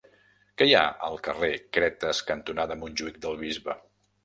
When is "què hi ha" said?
0.61-0.85